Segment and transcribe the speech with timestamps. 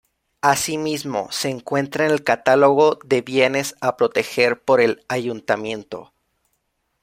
[0.41, 6.11] Asimismo, se encuentra en el catálogo de bienes a proteger por el ayuntamiento.